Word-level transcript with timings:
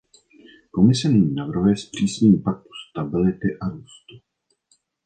Komise 0.71 1.09
nyní 1.09 1.33
navrhuje 1.35 1.77
zpřísnění 1.77 2.37
Paktu 2.39 2.69
stability 2.91 3.47
a 3.61 3.69
růstu. 3.69 4.15